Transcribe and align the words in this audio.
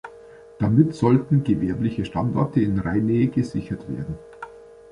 Damit 0.57 0.95
sollten 0.95 1.43
gewerbliche 1.43 2.05
Standorte 2.05 2.59
in 2.59 2.79
Rheinnähe 2.79 3.27
gesichert 3.27 3.87
werden. 3.87 4.17